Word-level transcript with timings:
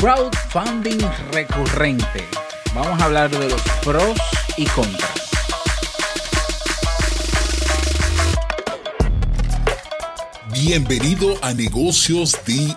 Crowdfunding 0.00 0.98
recurrente. 1.30 2.26
Vamos 2.74 2.98
a 3.02 3.04
hablar 3.04 3.28
de 3.28 3.50
los 3.50 3.60
pros 3.84 4.18
y 4.56 4.64
contras. 4.64 5.10
Bienvenido 10.54 11.36
a 11.42 11.52
Negocios 11.52 12.34
DIY. 12.46 12.74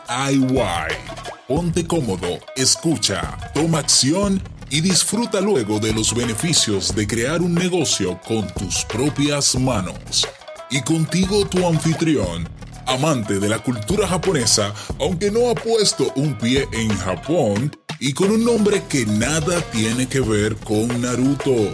Ponte 1.48 1.88
cómodo, 1.88 2.40
escucha, 2.58 3.38
toma 3.54 3.80
acción 3.80 4.44
y 4.70 4.82
disfruta 4.82 5.40
luego 5.40 5.80
de 5.80 5.94
los 5.94 6.14
beneficios 6.14 6.94
de 6.94 7.08
crear 7.08 7.42
un 7.42 7.56
negocio 7.56 8.20
con 8.28 8.54
tus 8.54 8.84
propias 8.84 9.56
manos. 9.56 10.28
Y 10.70 10.82
contigo 10.82 11.48
tu 11.48 11.66
anfitrión, 11.66 12.50
amante 12.88 13.40
de 13.40 13.50
la 13.50 13.60
cultura 13.60 14.08
japonesa, 14.08 14.74
aunque 15.00 15.32
no 15.32 15.50
ha 15.50 15.56
puesto 15.56 16.12
un 16.16 16.38
pie 16.38 16.68
en 16.72 16.90
Japón, 16.98 17.72
y 18.00 18.14
con 18.14 18.32
un 18.32 18.44
nombre 18.44 18.84
que 18.90 19.06
nada 19.06 19.62
tiene 19.72 20.08
que 20.08 20.20
ver 20.20 20.56
con 20.58 21.02
Naruto, 21.02 21.72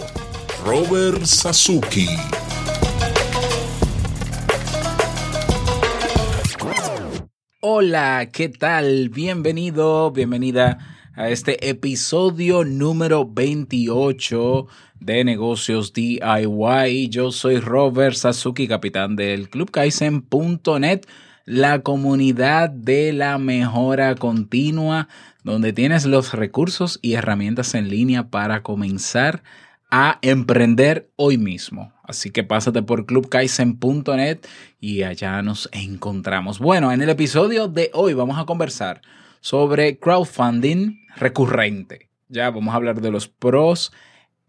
Robert 0.66 1.24
Sasuke. 1.26 2.08
Hola, 7.62 8.30
¿qué 8.32 8.50
tal? 8.50 9.10
Bienvenido, 9.10 10.12
bienvenida 10.12 10.78
a 11.16 11.30
este 11.30 11.70
episodio 11.70 12.64
número 12.64 13.30
28 13.30 14.68
de 15.00 15.24
negocios 15.24 15.94
DIY. 15.94 17.10
Yo 17.10 17.32
soy 17.32 17.60
Robert 17.60 18.16
Sasuki, 18.16 18.68
capitán 18.68 19.16
del 19.16 19.50
Club 19.50 19.72
Kaizen.net, 19.72 21.02
la 21.46 21.82
comunidad 21.82 22.70
de 22.70 23.14
la 23.14 23.38
mejora 23.38 24.16
continua, 24.16 25.08
donde 25.44 25.74
tienes 25.74 26.06
los 26.06 26.34
recursos 26.34 27.00
y 27.02 27.14
herramientas 27.14 27.74
en 27.76 27.90
línea 27.90 28.30
para 28.30 28.62
comenzar 28.62 29.44
a 29.90 30.20
emprender 30.22 31.10
hoy 31.16 31.38
mismo. 31.38 31.94
Así 32.04 32.32
que 32.32 32.44
pásate 32.44 32.82
por 32.82 33.06
clubkaizen.net 33.06 34.40
y 34.80 35.04
allá 35.04 35.42
nos 35.42 35.70
encontramos. 35.72 36.60
Bueno, 36.60 36.92
en 36.92 37.02
el 37.02 37.10
episodio 37.10 37.68
de 37.68 37.92
hoy 37.94 38.14
vamos 38.14 38.38
a 38.38 38.46
conversar 38.46 39.02
sobre 39.42 39.98
crowdfunding 39.98 41.06
recurrente. 41.16 42.10
Ya 42.28 42.50
vamos 42.52 42.74
a 42.74 42.78
hablar 42.78 43.02
de 43.02 43.12
los 43.12 43.28
pros 43.28 43.92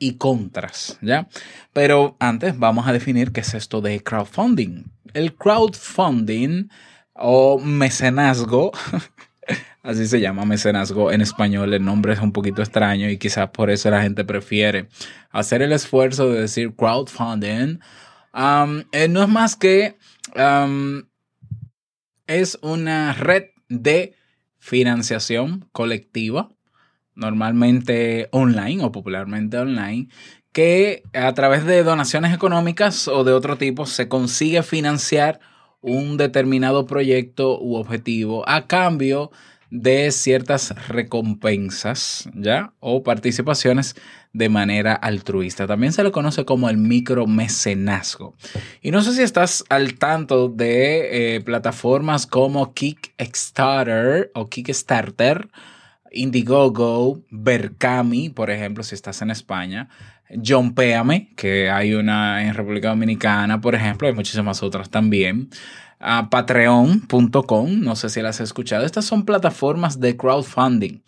y 0.01 0.15
contras, 0.15 0.98
¿ya? 1.03 1.29
Pero 1.73 2.17
antes 2.19 2.59
vamos 2.59 2.89
a 2.89 2.93
definir 2.93 3.31
qué 3.31 3.43
es 3.43 3.55
esto 3.55 3.81
de 3.81 4.03
crowdfunding. 4.03 4.84
El 5.12 5.34
crowdfunding 5.34 6.69
o 7.12 7.59
mecenazgo, 7.59 8.73
así 9.83 10.06
se 10.06 10.21
llama 10.21 10.47
mecenazgo 10.47 11.12
en 11.12 11.21
español, 11.21 11.75
el 11.75 11.84
nombre 11.84 12.15
es 12.15 12.21
un 12.21 12.33
poquito 12.33 12.62
extraño 12.62 13.11
y 13.11 13.19
quizás 13.19 13.51
por 13.51 13.71
eso 13.71 13.91
la 13.91 14.03
gente 14.03 14.25
prefiere 14.25 14.89
hacer 15.31 15.61
el 15.61 15.73
esfuerzo 15.73 16.31
de 16.31 16.41
decir 16.41 16.75
crowdfunding. 16.75 17.78
Eh, 18.93 19.09
no 19.09 19.23
es 19.23 19.28
más 19.28 19.55
que 19.55 19.98
es 22.27 22.59
una 22.62 23.12
red 23.12 23.45
de 23.69 24.15
financiación 24.59 25.69
colectiva 25.73 26.48
normalmente 27.21 28.29
online 28.33 28.83
o 28.83 28.91
popularmente 28.91 29.59
online, 29.59 30.09
que 30.53 31.05
a 31.13 31.33
través 31.35 31.65
de 31.65 31.85
donaciones 31.85 32.35
económicas 32.35 33.07
o 33.07 33.23
de 33.23 33.33
otro 33.33 33.57
tipo 33.57 33.87
se 33.87 34.09
consigue 34.09 34.62
financiar 34.62 35.39
un 35.81 36.17
determinado 36.17 36.87
proyecto 36.87 37.61
u 37.61 37.77
objetivo 37.77 38.47
a 38.49 38.67
cambio 38.67 39.31
de 39.71 40.11
ciertas 40.11 40.75
recompensas, 40.89 42.29
¿ya? 42.35 42.73
O 42.81 43.05
participaciones 43.05 43.95
de 44.33 44.49
manera 44.49 44.95
altruista. 44.95 45.69
También 45.69 45.93
se 45.93 46.03
le 46.03 46.11
conoce 46.11 46.44
como 46.44 46.69
el 46.69 46.77
micromecenazgo. 46.77 48.34
Y 48.83 48.91
no 48.91 49.03
sé 49.03 49.15
si 49.15 49.23
estás 49.23 49.65
al 49.69 49.94
tanto 49.94 50.49
de 50.49 51.37
eh, 51.37 51.41
plataformas 51.41 52.27
como 52.27 52.75
Kickstarter 52.75 54.33
o 54.34 54.49
Kickstarter 54.49 55.49
Indiegogo, 56.10 57.22
Berkami, 57.31 58.31
por 58.31 58.50
ejemplo, 58.50 58.82
si 58.82 58.94
estás 58.94 59.22
en 59.22 59.31
España, 59.31 59.88
John 60.44 60.75
Péame, 60.75 61.32
que 61.37 61.71
hay 61.71 61.94
una 61.94 62.44
en 62.44 62.54
República 62.54 62.88
Dominicana, 62.88 63.60
por 63.60 63.75
ejemplo, 63.75 64.09
hay 64.09 64.15
muchísimas 64.15 64.62
otras 64.62 64.91
también. 64.91 65.50
Patreon.com, 65.99 67.81
no 67.81 67.94
sé 67.94 68.09
si 68.09 68.22
las 68.22 68.41
has 68.41 68.49
escuchado. 68.49 68.87
Estas 68.87 69.04
son 69.04 69.25
plataformas 69.25 70.00
de 70.00 70.16
crowdfunding, 70.16 71.03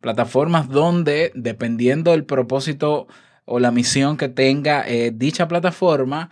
plataformas 0.00 0.68
donde, 0.68 1.32
dependiendo 1.34 2.12
del 2.12 2.24
propósito 2.24 3.08
o 3.44 3.58
la 3.58 3.70
misión 3.70 4.16
que 4.16 4.28
tenga 4.28 4.88
eh, 4.88 5.12
dicha 5.14 5.48
plataforma, 5.48 6.30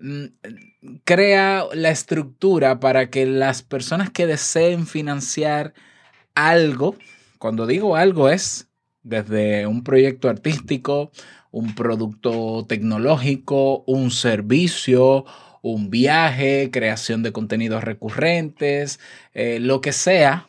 mm, 0.00 0.24
crea 1.04 1.64
la 1.72 1.90
estructura 1.90 2.78
para 2.80 3.10
que 3.10 3.26
las 3.26 3.62
personas 3.62 4.10
que 4.10 4.26
deseen 4.26 4.86
financiar 4.86 5.74
algo, 6.34 6.96
cuando 7.38 7.66
digo 7.66 7.96
algo 7.96 8.28
es 8.28 8.68
desde 9.02 9.66
un 9.66 9.84
proyecto 9.84 10.28
artístico, 10.28 11.10
un 11.50 11.74
producto 11.74 12.66
tecnológico, 12.68 13.84
un 13.86 14.10
servicio, 14.10 15.24
un 15.62 15.90
viaje, 15.90 16.70
creación 16.72 17.22
de 17.22 17.32
contenidos 17.32 17.84
recurrentes, 17.84 19.00
eh, 19.34 19.58
lo 19.60 19.80
que 19.80 19.92
sea, 19.92 20.48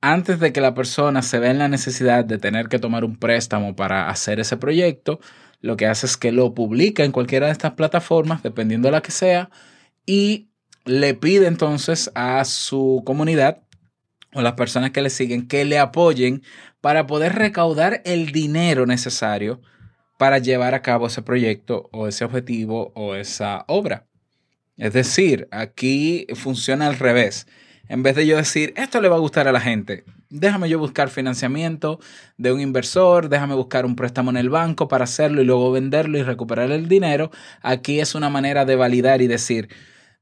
antes 0.00 0.40
de 0.40 0.52
que 0.52 0.60
la 0.60 0.74
persona 0.74 1.22
se 1.22 1.38
vea 1.38 1.50
en 1.50 1.58
la 1.58 1.68
necesidad 1.68 2.24
de 2.24 2.38
tener 2.38 2.68
que 2.68 2.78
tomar 2.78 3.04
un 3.04 3.16
préstamo 3.16 3.74
para 3.76 4.08
hacer 4.08 4.40
ese 4.40 4.56
proyecto, 4.56 5.20
lo 5.60 5.76
que 5.76 5.86
hace 5.86 6.06
es 6.06 6.16
que 6.16 6.32
lo 6.32 6.54
publica 6.54 7.04
en 7.04 7.12
cualquiera 7.12 7.46
de 7.46 7.52
estas 7.52 7.72
plataformas, 7.72 8.42
dependiendo 8.42 8.88
de 8.88 8.92
la 8.92 9.02
que 9.02 9.10
sea, 9.10 9.50
y 10.04 10.48
le 10.84 11.14
pide 11.14 11.46
entonces 11.46 12.10
a 12.14 12.44
su 12.44 13.02
comunidad 13.04 13.65
o 14.36 14.42
las 14.42 14.52
personas 14.52 14.90
que 14.90 15.02
le 15.02 15.10
siguen 15.10 15.48
que 15.48 15.64
le 15.64 15.78
apoyen 15.78 16.42
para 16.80 17.06
poder 17.06 17.34
recaudar 17.34 18.02
el 18.04 18.32
dinero 18.32 18.86
necesario 18.86 19.60
para 20.18 20.38
llevar 20.38 20.74
a 20.74 20.82
cabo 20.82 21.06
ese 21.06 21.22
proyecto 21.22 21.88
o 21.92 22.06
ese 22.06 22.24
objetivo 22.24 22.92
o 22.94 23.14
esa 23.14 23.64
obra. 23.66 24.06
Es 24.76 24.92
decir, 24.92 25.48
aquí 25.50 26.26
funciona 26.34 26.86
al 26.86 26.98
revés. 26.98 27.46
En 27.88 28.02
vez 28.02 28.14
de 28.14 28.26
yo 28.26 28.36
decir, 28.36 28.74
esto 28.76 29.00
le 29.00 29.08
va 29.08 29.16
a 29.16 29.20
gustar 29.20 29.48
a 29.48 29.52
la 29.52 29.60
gente, 29.60 30.04
déjame 30.28 30.68
yo 30.68 30.78
buscar 30.78 31.08
financiamiento 31.08 32.00
de 32.36 32.52
un 32.52 32.60
inversor, 32.60 33.28
déjame 33.28 33.54
buscar 33.54 33.86
un 33.86 33.96
préstamo 33.96 34.30
en 34.30 34.36
el 34.36 34.50
banco 34.50 34.88
para 34.88 35.04
hacerlo 35.04 35.40
y 35.40 35.44
luego 35.44 35.70
venderlo 35.70 36.18
y 36.18 36.22
recuperar 36.22 36.72
el 36.72 36.88
dinero, 36.88 37.30
aquí 37.62 38.00
es 38.00 38.14
una 38.14 38.28
manera 38.28 38.64
de 38.64 38.76
validar 38.76 39.22
y 39.22 39.28
decir, 39.28 39.68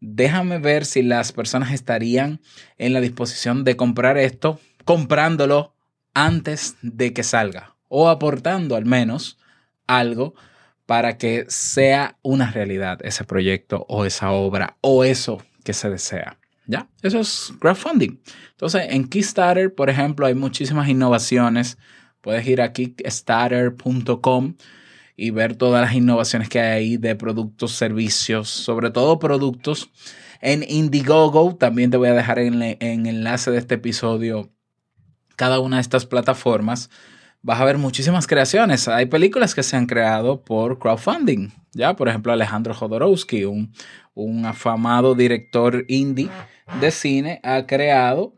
déjame 0.05 0.59
ver 0.59 0.85
si 0.85 1.03
las 1.03 1.33
personas 1.33 1.73
estarían 1.73 2.41
en 2.79 2.93
la 2.93 3.01
disposición 3.01 3.65
de 3.65 3.77
comprar 3.77 4.19
esto, 4.19 4.61
comprándolo 4.85 5.75
antes 6.13 6.77
de 6.83 7.13
que 7.13 7.23
salga 7.23 7.75
o 7.89 8.09
aportando 8.09 8.77
al 8.77 8.85
menos 8.85 9.39
algo 9.87 10.35
para 10.87 11.17
que 11.17 11.47
sea 11.49 12.19
una 12.23 12.51
realidad 12.51 12.99
ese 13.03 13.25
proyecto 13.25 13.87
o 13.89 14.05
esa 14.05 14.31
obra 14.31 14.77
o 14.81 15.05
eso 15.05 15.43
que 15.65 15.73
se 15.73 15.89
desea. 15.91 16.39
¿Ya? 16.67 16.89
Eso 17.03 17.21
es 17.21 17.53
crowdfunding. 17.61 18.21
Entonces, 18.53 18.87
en 18.89 19.07
Kickstarter, 19.09 19.75
por 19.75 19.91
ejemplo, 19.91 20.27
hay 20.27 20.35
muchísimas 20.35 20.89
innovaciones. 20.89 21.77
Puedes 22.21 22.47
ir 22.47 22.63
a 22.63 22.73
kickstarter.com 22.73 24.55
y 25.17 25.31
ver 25.31 25.57
todas 25.57 25.83
las 25.83 25.95
innovaciones 25.95 26.49
que 26.49 26.61
hay 26.61 26.73
ahí 26.73 26.97
de 26.97 27.15
productos, 27.15 27.73
servicios, 27.73 28.49
sobre 28.49 28.91
todo 28.91 29.19
productos. 29.19 29.91
En 30.41 30.65
Indiegogo, 30.69 31.57
también 31.57 31.91
te 31.91 31.97
voy 31.97 32.09
a 32.09 32.15
dejar 32.15 32.39
en, 32.39 32.63
en 32.63 33.07
enlace 33.07 33.51
de 33.51 33.59
este 33.59 33.77
episodio 33.77 34.51
cada 35.37 35.61
una 35.61 35.77
de 35.77 35.83
estas 35.83 36.07
plataformas. 36.07 36.91
Vas 37.43 37.61
a 37.61 37.65
ver 37.65 37.79
muchísimas 37.79 38.27
creaciones. 38.27 38.89
Hay 38.89 39.07
películas 39.07 39.55
que 39.55 39.63
se 39.63 39.77
han 39.77 39.87
creado 39.87 40.43
por 40.43 40.79
crowdfunding. 40.79 41.51
Ya, 41.73 41.95
por 41.95 42.09
ejemplo, 42.09 42.33
Alejandro 42.33 42.75
Jodorowsky, 42.75 43.45
un, 43.45 43.73
un 44.15 44.47
afamado 44.47 45.15
director 45.15 45.85
indie 45.89 46.31
de 46.81 46.91
cine, 46.91 47.41
ha 47.43 47.67
creado, 47.67 48.35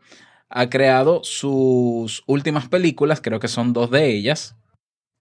ha 0.49 0.69
creado 0.69 1.21
sus 1.23 2.23
últimas 2.27 2.67
películas, 2.67 3.21
creo 3.21 3.39
que 3.39 3.47
son 3.47 3.73
dos 3.73 3.91
de 3.91 4.09
ellas, 4.09 4.57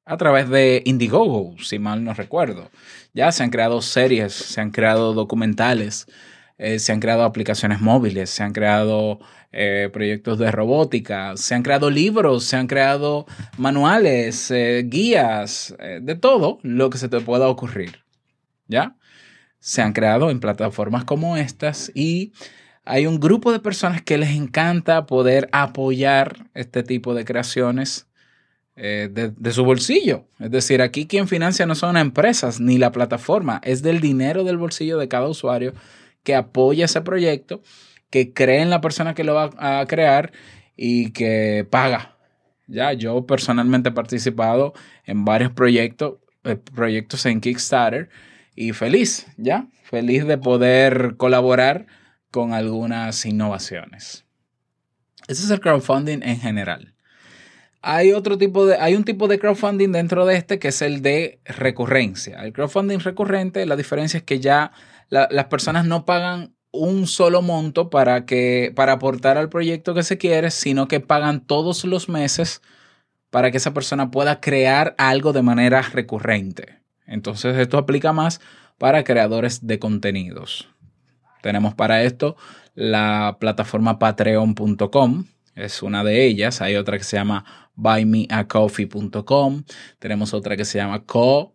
a 0.06 0.16
través 0.16 0.48
de 0.48 0.82
Indiegogo, 0.86 1.56
si 1.58 1.80
mal 1.80 2.04
no 2.04 2.14
recuerdo. 2.14 2.70
Ya 3.12 3.32
se 3.32 3.42
han 3.42 3.50
creado 3.50 3.82
series, 3.82 4.32
se 4.32 4.60
han 4.60 4.70
creado 4.70 5.12
documentales, 5.12 6.06
eh, 6.58 6.78
se 6.78 6.92
han 6.92 7.00
creado 7.00 7.24
aplicaciones 7.24 7.80
móviles, 7.80 8.30
se 8.30 8.44
han 8.44 8.52
creado 8.52 9.18
eh, 9.50 9.90
proyectos 9.92 10.38
de 10.38 10.52
robótica, 10.52 11.36
se 11.36 11.56
han 11.56 11.64
creado 11.64 11.90
libros, 11.90 12.44
se 12.44 12.56
han 12.56 12.68
creado 12.68 13.26
manuales, 13.58 14.50
eh, 14.52 14.84
guías, 14.86 15.74
de 16.00 16.14
todo 16.14 16.60
lo 16.62 16.88
que 16.88 16.98
se 16.98 17.08
te 17.08 17.20
pueda 17.20 17.48
ocurrir. 17.48 18.04
¿Ya? 18.68 18.96
Se 19.58 19.82
han 19.82 19.92
creado 19.92 20.30
en 20.30 20.38
plataformas 20.38 21.04
como 21.04 21.36
estas 21.36 21.90
y 21.94 22.32
hay 22.84 23.08
un 23.08 23.18
grupo 23.18 23.50
de 23.50 23.58
personas 23.58 24.02
que 24.02 24.18
les 24.18 24.30
encanta 24.30 25.06
poder 25.06 25.48
apoyar 25.50 26.48
este 26.54 26.84
tipo 26.84 27.14
de 27.14 27.24
creaciones 27.24 28.05
eh, 28.78 29.08
de, 29.10 29.52
su 29.52 29.64
bolsillo. 29.64 30.26
Es 30.38 30.50
decir, 30.50 30.82
aquí 30.82 31.06
quien 31.06 31.28
financia 31.28 31.64
no 31.64 31.74
son 31.74 31.96
empresas 31.96 32.60
ni 32.60 32.76
la 32.76 32.92
plataforma, 32.92 33.60
es 33.64 33.82
del 33.82 34.00
dinero 34.00 34.44
del 34.44 34.58
bolsillo 34.58 34.98
de 34.98 35.08
cada 35.08 35.28
usuario 35.28 35.72
que 36.22 36.34
apoya 36.34 36.84
ese 36.84 37.00
proyecto, 37.00 37.62
que 38.10 38.34
cree 38.34 38.60
en 38.60 38.68
la 38.68 38.82
persona 38.82 39.14
que 39.14 39.24
lo 39.24 39.34
va 39.34 39.50
a 39.56 39.86
crear 39.86 40.32
y 40.76 41.12
que 41.12 41.66
paga. 41.70 42.16
Ya, 42.66 42.92
yo 42.92 43.24
personalmente 43.26 43.88
he 43.88 43.92
participado 43.92 44.74
en 45.04 45.24
varios 45.24 45.52
proyectos, 45.52 46.16
eh, 46.44 46.56
proyectos 46.56 47.24
en 47.24 47.40
Kickstarter 47.40 48.10
y 48.54 48.72
feliz, 48.72 49.26
ya, 49.38 49.68
feliz 49.84 50.26
de 50.26 50.36
poder 50.36 51.14
colaborar 51.16 51.86
con 52.30 52.52
algunas 52.52 53.24
innovaciones. 53.24 54.26
Ese 55.28 55.44
es 55.44 55.50
el 55.50 55.60
crowdfunding 55.60 56.22
en 56.22 56.38
general. 56.40 56.95
Hay 57.82 58.12
otro 58.12 58.38
tipo 58.38 58.66
de, 58.66 58.76
hay 58.76 58.94
un 58.94 59.04
tipo 59.04 59.28
de 59.28 59.38
crowdfunding 59.38 59.92
dentro 59.92 60.26
de 60.26 60.36
este 60.36 60.58
que 60.58 60.68
es 60.68 60.82
el 60.82 61.02
de 61.02 61.40
recurrencia. 61.44 62.42
El 62.44 62.52
crowdfunding 62.52 62.98
recurrente, 62.98 63.64
la 63.66 63.76
diferencia 63.76 64.18
es 64.18 64.24
que 64.24 64.40
ya 64.40 64.72
las 65.08 65.44
personas 65.46 65.86
no 65.86 66.04
pagan 66.04 66.56
un 66.72 67.06
solo 67.06 67.42
monto 67.42 67.90
para 67.90 68.26
que 68.26 68.72
para 68.74 68.92
aportar 68.92 69.38
al 69.38 69.48
proyecto 69.48 69.94
que 69.94 70.02
se 70.02 70.18
quiere, 70.18 70.50
sino 70.50 70.88
que 70.88 71.00
pagan 71.00 71.40
todos 71.40 71.84
los 71.84 72.08
meses 72.08 72.60
para 73.30 73.50
que 73.50 73.58
esa 73.58 73.74
persona 73.74 74.10
pueda 74.10 74.40
crear 74.40 74.94
algo 74.98 75.32
de 75.32 75.42
manera 75.42 75.82
recurrente. 75.82 76.80
Entonces 77.06 77.56
esto 77.56 77.78
aplica 77.78 78.12
más 78.12 78.40
para 78.78 79.04
creadores 79.04 79.66
de 79.66 79.78
contenidos. 79.78 80.68
Tenemos 81.42 81.74
para 81.74 82.02
esto 82.02 82.36
la 82.74 83.36
plataforma 83.40 83.98
patreon.com, 83.98 85.24
es 85.54 85.82
una 85.82 86.04
de 86.04 86.26
ellas. 86.26 86.60
Hay 86.60 86.76
otra 86.76 86.98
que 86.98 87.04
se 87.04 87.16
llama 87.16 87.65
buymeacoffee.com. 87.76 89.62
Tenemos 89.98 90.34
otra 90.34 90.56
que 90.56 90.64
se 90.64 90.78
llama 90.78 91.04
coffee.com. 91.04 91.54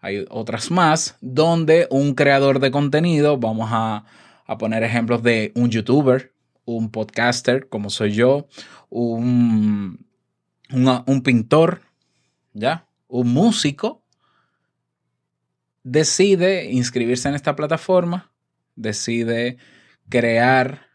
Hay 0.00 0.26
otras 0.30 0.70
más 0.70 1.16
donde 1.20 1.86
un 1.90 2.14
creador 2.14 2.60
de 2.60 2.70
contenido, 2.70 3.38
vamos 3.38 3.70
a, 3.72 4.04
poner 4.58 4.82
ejemplos 4.82 5.22
de 5.22 5.52
un 5.54 5.70
youtuber, 5.70 6.32
un 6.64 6.90
podcaster 6.90 7.68
como 7.68 7.88
soy 7.88 8.12
yo, 8.12 8.48
un, 8.88 10.04
un 10.70 11.22
pintor, 11.22 11.82
¿ya? 12.52 12.88
Un 13.06 13.32
músico, 13.32 14.02
decide 15.84 16.70
inscribirse 16.72 17.28
en 17.28 17.36
esta 17.36 17.54
plataforma, 17.54 18.32
decide 18.74 19.58
crear 20.08 20.86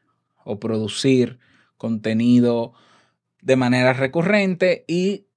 o 0.43 0.59
producir 0.59 1.39
contenido 1.77 2.73
de 3.45 3.55
manera 3.55 3.93
recurrente 3.93 4.83
y 4.87 5.27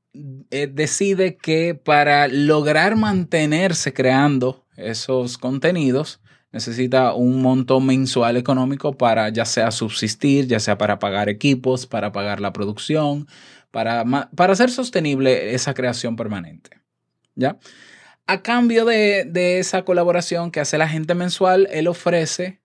eh, 0.50 0.66
decide 0.66 1.36
que 1.36 1.74
para 1.74 2.26
lograr 2.26 2.96
mantenerse 2.96 3.92
creando 3.92 4.64
esos 4.76 5.36
contenidos 5.36 6.20
necesita 6.50 7.12
un 7.12 7.42
monto 7.42 7.80
mensual 7.80 8.38
económico 8.38 8.96
para 8.96 9.28
ya 9.28 9.44
sea 9.44 9.70
subsistir, 9.70 10.46
ya 10.46 10.58
sea 10.58 10.78
para 10.78 10.98
pagar 10.98 11.28
equipos, 11.28 11.86
para 11.86 12.10
pagar 12.10 12.40
la 12.40 12.54
producción, 12.54 13.28
para, 13.70 14.04
para 14.34 14.54
hacer 14.54 14.70
sostenible 14.70 15.54
esa 15.54 15.74
creación 15.74 16.16
permanente. 16.16 16.70
¿Ya? 17.34 17.58
A 18.26 18.40
cambio 18.40 18.86
de, 18.86 19.58
esa 19.58 19.84
colaboración 19.84 20.50
que 20.50 20.60
hace 20.60 20.78
la 20.78 20.88
gente 20.88 21.14
mensual, 21.14 21.68
él 21.70 21.86
ofrece 21.86 22.62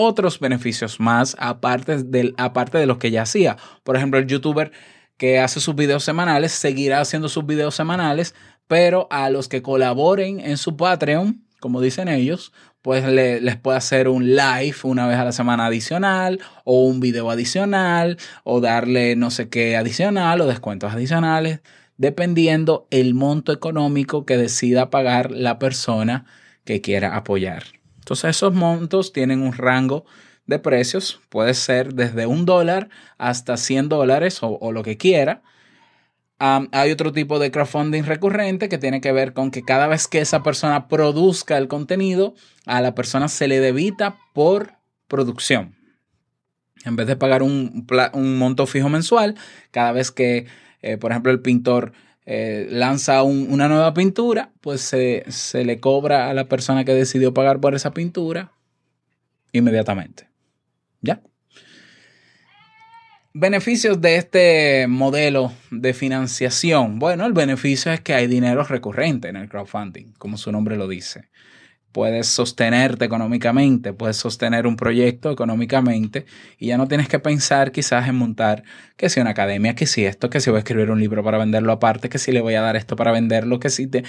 otros 0.00 0.38
beneficios 0.38 1.00
más 1.00 1.34
aparte, 1.40 2.04
aparte 2.36 2.78
de 2.78 2.86
los 2.86 2.98
que 2.98 3.10
ya 3.10 3.22
hacía. 3.22 3.56
Por 3.82 3.96
ejemplo, 3.96 4.20
el 4.20 4.28
youtuber 4.28 4.70
que 5.16 5.40
hace 5.40 5.58
sus 5.58 5.74
videos 5.74 6.04
semanales 6.04 6.52
seguirá 6.52 7.00
haciendo 7.00 7.28
sus 7.28 7.44
videos 7.44 7.74
semanales, 7.74 8.36
pero 8.68 9.08
a 9.10 9.28
los 9.28 9.48
que 9.48 9.60
colaboren 9.60 10.38
en 10.38 10.56
su 10.56 10.76
Patreon, 10.76 11.42
como 11.58 11.80
dicen 11.80 12.06
ellos, 12.06 12.52
pues 12.80 13.04
les 13.04 13.56
puede 13.56 13.78
hacer 13.78 14.08
un 14.08 14.36
live 14.36 14.76
una 14.84 15.08
vez 15.08 15.18
a 15.18 15.24
la 15.24 15.32
semana 15.32 15.66
adicional 15.66 16.38
o 16.62 16.84
un 16.84 17.00
video 17.00 17.28
adicional 17.28 18.18
o 18.44 18.60
darle 18.60 19.16
no 19.16 19.32
sé 19.32 19.48
qué 19.48 19.76
adicional 19.76 20.40
o 20.40 20.46
descuentos 20.46 20.92
adicionales 20.92 21.60
dependiendo 21.96 22.86
el 22.92 23.14
monto 23.14 23.52
económico 23.52 24.24
que 24.24 24.36
decida 24.36 24.90
pagar 24.90 25.32
la 25.32 25.58
persona 25.58 26.24
que 26.64 26.80
quiera 26.80 27.16
apoyar. 27.16 27.77
Entonces 28.08 28.36
esos 28.36 28.54
montos 28.54 29.12
tienen 29.12 29.42
un 29.42 29.52
rango 29.52 30.06
de 30.46 30.58
precios, 30.58 31.20
puede 31.28 31.52
ser 31.52 31.92
desde 31.92 32.24
un 32.24 32.46
dólar 32.46 32.88
hasta 33.18 33.58
100 33.58 33.90
dólares 33.90 34.38
o, 34.40 34.72
lo 34.72 34.82
que 34.82 34.96
quiera. 34.96 35.42
hay 36.38 36.90
otro 36.90 37.12
tipo 37.12 37.38
de 37.38 37.50
crowdfunding 37.50 38.04
recurrente 38.04 38.70
que 38.70 38.78
tiene 38.78 39.02
que 39.02 39.12
ver 39.12 39.34
con 39.34 39.50
que 39.50 39.62
cada 39.62 39.88
vez 39.88 40.08
que 40.08 40.20
esa 40.22 40.42
persona 40.42 40.88
produzca 40.88 41.58
el 41.58 41.68
contenido, 41.68 42.34
a 42.64 42.80
la 42.80 42.94
persona 42.94 43.28
se 43.28 43.46
le 43.46 43.60
debita 43.60 44.16
por 44.32 44.72
producción. 45.06 45.76
En 46.86 46.96
vez 46.96 47.08
de 47.08 47.16
pagar 47.16 47.42
un, 47.42 47.86
monto 48.14 48.64
fijo 48.66 48.88
mensual, 48.88 49.34
cada 49.70 49.92
vez 49.92 50.10
que 50.10 50.46
eh, 50.80 50.96
por 50.96 51.10
ejemplo, 51.10 51.32
el 51.32 51.40
pintor 51.40 51.92
eh, 52.30 52.66
lanza 52.70 53.22
una 53.22 53.68
nueva 53.68 53.94
pintura, 53.94 54.52
pues 54.60 54.82
se, 54.82 55.24
se 55.28 55.64
le 55.64 55.80
cobra 55.80 56.28
a 56.28 56.34
la 56.34 56.46
persona 56.46 56.84
que 56.84 56.92
decidió 56.92 57.32
pagar 57.32 57.58
por 57.58 57.74
esa 57.74 57.94
pintura 57.94 58.52
inmediatamente. 59.52 60.28
¿Ya? 61.00 61.22
Beneficios 63.32 64.02
de 64.02 64.16
este 64.16 64.86
modelo 64.88 65.54
de 65.70 65.94
financiación. 65.94 66.98
Bueno, 66.98 67.24
el 67.24 67.32
beneficio 67.32 67.92
es 67.92 68.02
que 68.02 68.12
hay 68.12 68.26
dinero 68.26 68.62
recurrente 68.62 69.28
en 69.28 69.36
el 69.36 69.48
crowdfunding, 69.48 70.12
como 70.18 70.36
su 70.36 70.52
nombre 70.52 70.76
lo 70.76 70.86
dice 70.86 71.30
puedes 71.92 72.28
sostenerte 72.28 73.04
económicamente, 73.04 73.92
puedes 73.92 74.16
sostener 74.16 74.66
un 74.66 74.76
proyecto 74.76 75.30
económicamente 75.30 76.26
y 76.58 76.66
ya 76.68 76.78
no 76.78 76.88
tienes 76.88 77.08
que 77.08 77.18
pensar 77.18 77.72
quizás 77.72 78.08
en 78.08 78.16
montar 78.16 78.62
que 78.96 79.08
si 79.08 79.20
una 79.20 79.30
academia, 79.30 79.74
que 79.74 79.86
si 79.86 80.04
esto, 80.04 80.30
que 80.30 80.40
si 80.40 80.50
voy 80.50 80.58
a 80.58 80.60
escribir 80.60 80.90
un 80.90 81.00
libro 81.00 81.24
para 81.24 81.38
venderlo 81.38 81.72
aparte, 81.72 82.08
que 82.08 82.18
si 82.18 82.32
le 82.32 82.40
voy 82.40 82.54
a 82.54 82.62
dar 82.62 82.76
esto 82.76 82.96
para 82.96 83.12
venderlo, 83.12 83.58
que 83.58 83.70
si, 83.70 83.86
te, 83.86 84.04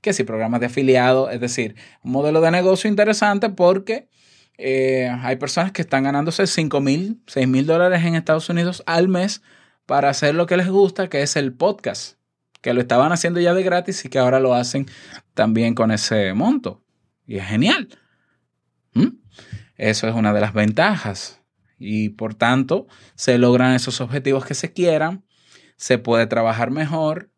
que 0.00 0.12
si 0.12 0.24
programas 0.24 0.60
de 0.60 0.66
afiliado, 0.66 1.30
es 1.30 1.40
decir, 1.40 1.76
un 2.02 2.12
modelo 2.12 2.40
de 2.40 2.50
negocio 2.50 2.88
interesante 2.90 3.48
porque 3.50 4.08
eh, 4.58 5.08
hay 5.22 5.36
personas 5.36 5.72
que 5.72 5.82
están 5.82 6.04
ganándose 6.04 6.46
5 6.46 6.80
mil, 6.80 7.22
6 7.26 7.48
mil 7.48 7.66
dólares 7.66 8.04
en 8.04 8.14
Estados 8.14 8.48
Unidos 8.48 8.82
al 8.86 9.08
mes 9.08 9.42
para 9.86 10.10
hacer 10.10 10.34
lo 10.34 10.46
que 10.46 10.56
les 10.56 10.68
gusta, 10.68 11.08
que 11.08 11.22
es 11.22 11.36
el 11.36 11.52
podcast, 11.52 12.18
que 12.60 12.74
lo 12.74 12.80
estaban 12.80 13.12
haciendo 13.12 13.40
ya 13.40 13.54
de 13.54 13.62
gratis 13.62 14.04
y 14.04 14.08
que 14.08 14.18
ahora 14.18 14.38
lo 14.38 14.54
hacen 14.54 14.86
también 15.34 15.74
con 15.74 15.90
ese 15.90 16.32
monto. 16.34 16.81
Y 17.26 17.38
es 17.38 17.46
genial. 17.46 17.88
¿Mm? 18.94 19.08
Eso 19.76 20.08
es 20.08 20.14
una 20.14 20.32
de 20.32 20.40
las 20.40 20.52
ventajas. 20.52 21.40
Y 21.78 22.10
por 22.10 22.34
tanto, 22.34 22.86
se 23.14 23.38
logran 23.38 23.74
esos 23.74 24.00
objetivos 24.00 24.44
que 24.44 24.54
se 24.54 24.72
quieran, 24.72 25.24
se 25.76 25.98
puede 25.98 26.26
trabajar 26.26 26.70
mejor 26.70 27.32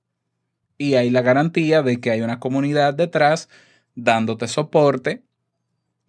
y 0.77 0.95
hay 0.95 1.11
la 1.11 1.23
garantía 1.23 1.83
de 1.83 2.01
que 2.01 2.11
hay 2.11 2.21
una 2.21 2.41
comunidad 2.41 2.95
detrás 2.95 3.49
dándote 3.95 4.49
soporte, 4.49 5.25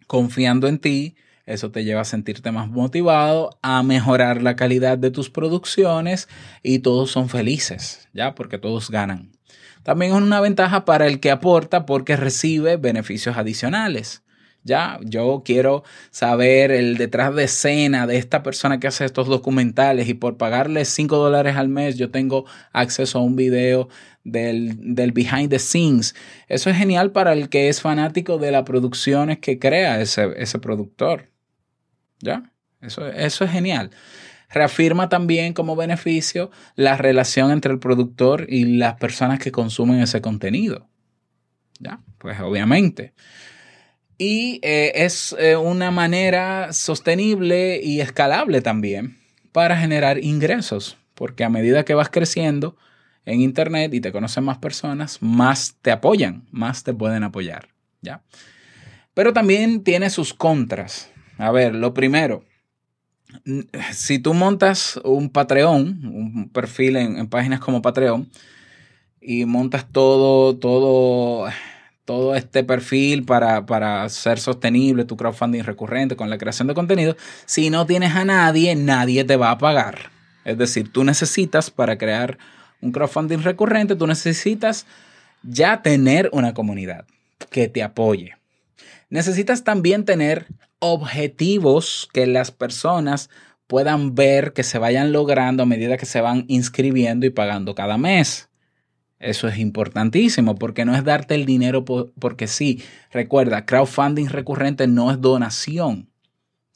confiando 0.06 0.68
en 0.68 0.78
ti. 0.78 1.16
Eso 1.46 1.70
te 1.70 1.84
lleva 1.84 2.00
a 2.00 2.04
sentirte 2.04 2.50
más 2.50 2.68
motivado, 2.68 3.58
a 3.62 3.82
mejorar 3.82 4.42
la 4.42 4.56
calidad 4.56 4.98
de 4.98 5.12
tus 5.12 5.30
producciones 5.30 6.28
y 6.62 6.80
todos 6.80 7.10
son 7.10 7.28
felices, 7.28 8.08
¿ya? 8.12 8.34
Porque 8.34 8.58
todos 8.58 8.90
ganan. 8.90 9.35
También 9.82 10.12
es 10.12 10.18
una 10.18 10.40
ventaja 10.40 10.84
para 10.84 11.06
el 11.06 11.20
que 11.20 11.30
aporta 11.30 11.86
porque 11.86 12.16
recibe 12.16 12.76
beneficios 12.76 13.36
adicionales. 13.36 14.22
Ya, 14.66 14.98
yo 15.04 15.42
quiero 15.44 15.84
saber 16.10 16.72
el 16.72 16.96
detrás 16.96 17.32
de 17.36 17.44
escena 17.44 18.08
de 18.08 18.16
esta 18.16 18.42
persona 18.42 18.80
que 18.80 18.88
hace 18.88 19.04
estos 19.04 19.28
documentales 19.28 20.08
y 20.08 20.14
por 20.14 20.38
pagarle 20.38 20.84
5 20.84 21.16
dólares 21.16 21.54
al 21.54 21.68
mes 21.68 21.96
yo 21.96 22.10
tengo 22.10 22.46
acceso 22.72 23.20
a 23.20 23.22
un 23.22 23.36
video 23.36 23.88
del, 24.24 24.96
del, 24.96 25.12
behind 25.12 25.50
the 25.50 25.60
scenes. 25.60 26.16
Eso 26.48 26.68
es 26.68 26.76
genial 26.76 27.12
para 27.12 27.32
el 27.32 27.48
que 27.48 27.68
es 27.68 27.80
fanático 27.80 28.38
de 28.38 28.50
las 28.50 28.64
producciones 28.64 29.38
que 29.38 29.60
crea 29.60 30.00
ese, 30.00 30.32
ese 30.36 30.58
productor. 30.58 31.30
¿Ya? 32.18 32.52
Eso, 32.80 33.06
eso 33.06 33.44
es 33.44 33.50
genial. 33.52 33.92
Reafirma 34.48 35.08
también 35.08 35.52
como 35.52 35.76
beneficio 35.76 36.50
la 36.74 36.96
relación 36.96 37.50
entre 37.50 37.72
el 37.72 37.78
productor 37.78 38.46
y 38.48 38.64
las 38.76 38.94
personas 38.94 39.38
que 39.38 39.52
consumen 39.52 40.00
ese 40.00 40.20
contenido. 40.20 40.88
¿Ya? 41.80 42.00
Pues 42.18 42.40
obviamente. 42.40 43.12
Y 44.18 44.60
eh, 44.62 44.92
es 44.94 45.36
eh, 45.38 45.56
una 45.56 45.90
manera 45.90 46.72
sostenible 46.72 47.80
y 47.82 48.00
escalable 48.00 48.62
también 48.62 49.18
para 49.52 49.76
generar 49.76 50.22
ingresos, 50.22 50.96
porque 51.14 51.44
a 51.44 51.50
medida 51.50 51.84
que 51.84 51.94
vas 51.94 52.08
creciendo 52.08 52.76
en 53.26 53.40
Internet 53.40 53.92
y 53.92 54.00
te 54.00 54.12
conocen 54.12 54.44
más 54.44 54.58
personas, 54.58 55.20
más 55.20 55.76
te 55.82 55.90
apoyan, 55.90 56.46
más 56.50 56.84
te 56.84 56.94
pueden 56.94 57.24
apoyar. 57.24 57.68
¿ya? 58.00 58.22
Pero 59.12 59.32
también 59.32 59.82
tiene 59.82 60.10
sus 60.10 60.32
contras. 60.32 61.10
A 61.36 61.50
ver, 61.50 61.74
lo 61.74 61.92
primero, 61.92 62.44
si 63.92 64.18
tú 64.18 64.34
montas 64.34 65.00
un 65.04 65.30
Patreon, 65.30 66.00
un 66.04 66.48
perfil 66.48 66.96
en, 66.96 67.26
páginas 67.28 67.60
como 67.60 67.82
Patreon, 67.82 68.28
y 69.20 69.44
montas 69.44 69.86
todo, 69.90 70.56
todo, 70.56 71.48
todo 72.04 72.36
este 72.36 72.62
perfil 72.64 73.24
para, 73.24 73.66
para 73.66 74.08
ser 74.08 74.38
sostenible, 74.38 75.04
tu 75.04 75.16
crowdfunding 75.16 75.62
recurrente 75.62 76.16
con 76.16 76.30
la 76.30 76.38
creación 76.38 76.68
de 76.68 76.74
contenido, 76.74 77.16
si 77.44 77.70
no 77.70 77.86
tienes 77.86 78.14
a 78.14 78.24
nadie, 78.24 78.76
nadie 78.76 79.24
te 79.24 79.36
va 79.36 79.50
a 79.50 79.58
pagar. 79.58 80.10
Es 80.44 80.56
decir, 80.58 80.92
tú 80.92 81.02
necesitas 81.02 81.70
para 81.70 81.98
crear 81.98 82.38
un 82.80 82.92
crowdfunding 82.92 83.42
recurrente, 83.42 83.96
tú 83.96 84.06
necesitas 84.06 84.86
ya 85.42 85.82
tener 85.82 86.30
una 86.32 86.54
comunidad 86.54 87.04
que 87.50 87.68
te 87.68 87.82
apoye. 87.82 88.36
Necesitas 89.10 89.64
también 89.64 90.04
tener 90.04 90.46
objetivos 90.78 92.08
que 92.12 92.26
las 92.26 92.50
personas 92.50 93.30
puedan 93.66 94.14
ver 94.14 94.52
que 94.52 94.62
se 94.62 94.78
vayan 94.78 95.12
logrando 95.12 95.62
a 95.62 95.66
medida 95.66 95.96
que 95.96 96.06
se 96.06 96.20
van 96.20 96.44
inscribiendo 96.48 97.26
y 97.26 97.30
pagando 97.30 97.74
cada 97.74 97.98
mes. 97.98 98.48
Eso 99.18 99.48
es 99.48 99.58
importantísimo 99.58 100.56
porque 100.56 100.84
no 100.84 100.94
es 100.94 101.02
darte 101.02 101.34
el 101.34 101.46
dinero 101.46 101.84
porque 101.84 102.46
sí. 102.46 102.82
Recuerda, 103.10 103.64
crowdfunding 103.64 104.28
recurrente 104.28 104.86
no 104.86 105.10
es 105.10 105.20
donación, 105.20 106.10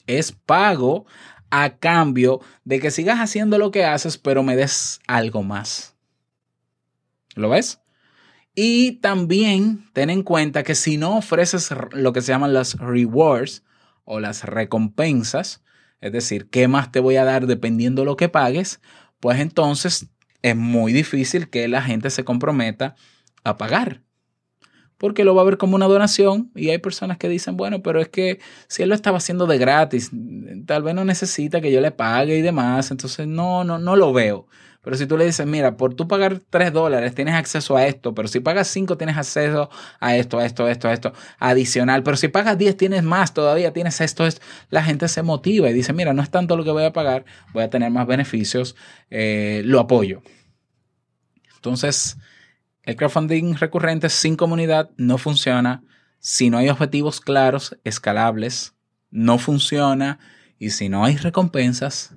es 0.07 0.33
pago 0.33 1.07
a 1.51 1.77
cambio 1.77 2.41
de 2.65 2.81
que 2.81 2.91
sigas 2.91 3.19
haciendo 3.19 3.59
lo 3.59 3.71
que 3.71 3.85
haces, 3.85 4.17
pero 4.19 4.43
me 4.43 4.57
des 4.57 5.01
algo 5.07 5.43
más. 5.43 5.97
¿Lo 7.35 7.51
ves? 7.51 7.81
Y 8.55 8.93
también 9.01 9.85
ten 9.93 10.11
en 10.11 10.23
cuenta 10.23 10.63
que 10.63 10.75
si 10.75 10.97
no 10.97 11.19
ofreces 11.19 11.71
lo 11.93 12.13
que 12.13 12.23
se 12.23 12.33
llaman 12.33 12.55
las 12.55 12.75
rewards 12.79 13.63
o 14.11 14.19
las 14.19 14.43
recompensas, 14.43 15.63
es 16.01 16.11
decir, 16.11 16.49
qué 16.51 16.67
más 16.67 16.91
te 16.91 16.99
voy 16.99 17.15
a 17.15 17.25
dar 17.25 17.47
dependiendo 17.47 18.05
lo 18.05 18.17
que 18.17 18.29
pagues, 18.29 18.81
pues 19.21 19.39
entonces 19.39 20.09
es 20.43 20.57
muy 20.57 20.93
difícil 20.93 21.49
que 21.49 21.69
la 21.69 21.81
gente 21.81 22.11
se 22.11 22.25
comprometa 22.25 22.97
a 23.45 23.57
pagar. 23.57 24.03
Porque 24.99 25.23
lo 25.23 25.37
va 25.37 25.43
a 25.43 25.45
ver 25.45 25.59
como 25.59 25.77
una 25.77 25.87
donación 25.87 26.51
y 26.57 26.71
hay 26.71 26.79
personas 26.79 27.19
que 27.19 27.29
dicen, 27.29 27.57
bueno, 27.57 27.85
pero 27.85 28.01
es 28.01 28.09
que 28.09 28.41
si 28.67 28.83
él 28.83 28.89
lo 28.89 28.97
estaba 28.97 29.19
haciendo 29.19 29.47
de 29.47 29.59
gratis, 29.59 30.11
tal 30.67 30.83
vez 30.83 30.95
no 30.97 31.05
necesita 31.05 31.61
que 31.61 31.71
yo 31.71 31.81
le 31.81 31.93
pague 31.93 32.37
y 32.37 32.43
demás, 32.43 32.91
entonces 32.91 33.29
no, 33.29 33.63
no, 33.63 33.79
no 33.79 33.95
lo 33.95 34.13
veo. 34.13 34.49
Pero 34.83 34.97
si 34.97 35.07
tú 35.07 35.19
le 35.19 35.27
dices, 35.27 35.47
mira, 35.47 35.77
por 35.77 35.95
tú 35.95 36.09
pagar 36.09 36.41
3 36.49 36.73
dólares 36.73 37.15
tienes 37.15 37.35
acceso 37.35 37.77
a 37.77 37.87
esto, 37.87 38.15
pero 38.15 38.29
si 38.29 38.41
pagas 38.41 38.69
5 38.69 38.97
tienes 38.97 39.17
acceso 39.17 39.69
a 40.01 40.17
esto, 40.17 40.39
a 40.39 40.47
esto, 40.47 40.65
a 40.65 40.71
esto, 40.71 40.89
a 40.89 40.93
esto, 40.93 41.13
adicional, 41.39 42.03
pero 42.03 42.17
si 42.17 42.29
pagas 42.29 42.57
10 42.57 42.77
tienes 42.77 43.03
más, 43.03 43.35
todavía 43.35 43.73
tienes 43.73 44.01
esto, 44.01 44.27
esto, 44.27 44.41
la 44.71 44.83
gente 44.83 45.09
se 45.09 45.23
motiva 45.23 45.69
y 45.69 45.75
dice, 45.75 45.93
mira, 45.93 46.15
no 46.15 46.23
es 46.23 46.31
tanto 46.31 46.57
lo 46.57 46.65
que 46.65 46.71
voy 46.71 46.85
a 46.85 46.93
pagar, 46.93 47.27
voy 47.53 47.63
a 47.63 47.71
tener 47.71 47.91
más 47.91 48.07
beneficios, 48.07 48.75
eh, 49.11 49.63
lo 49.67 49.81
apoyo. 49.81 50.23
Entonces, 51.57 52.17
el 52.83 52.97
crowdfunding 52.97 53.57
recurrente 53.57 54.09
sin 54.09 54.37
comunidad 54.37 54.91
no 54.97 55.19
funciona. 55.19 55.83
Si 56.19 56.49
no 56.49 56.57
hay 56.57 56.71
objetivos 56.71 57.21
claros, 57.21 57.77
escalables, 57.85 58.75
no 59.11 59.39
funciona. 59.39 60.19
Y 60.59 60.71
si 60.71 60.89
no 60.89 61.05
hay 61.05 61.17
recompensas, 61.19 62.15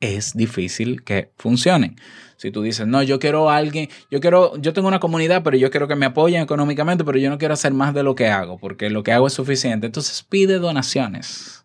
es 0.00 0.34
difícil 0.34 1.02
que 1.02 1.32
funcionen. 1.36 1.96
Si 2.36 2.50
tú 2.50 2.62
dices, 2.62 2.86
no, 2.86 3.02
yo 3.02 3.18
quiero 3.18 3.48
a 3.48 3.56
alguien, 3.56 3.88
yo 4.10 4.20
quiero, 4.20 4.56
yo 4.58 4.72
tengo 4.72 4.88
una 4.88 5.00
comunidad, 5.00 5.42
pero 5.42 5.56
yo 5.56 5.70
quiero 5.70 5.88
que 5.88 5.96
me 5.96 6.06
apoyen 6.06 6.42
económicamente, 6.42 7.02
pero 7.04 7.18
yo 7.18 7.30
no 7.30 7.38
quiero 7.38 7.54
hacer 7.54 7.72
más 7.72 7.94
de 7.94 8.02
lo 8.02 8.14
que 8.14 8.28
hago, 8.28 8.58
porque 8.58 8.90
lo 8.90 9.02
que 9.02 9.12
hago 9.12 9.26
es 9.26 9.32
suficiente. 9.32 9.86
Entonces 9.86 10.22
pide 10.22 10.58
donaciones. 10.58 11.64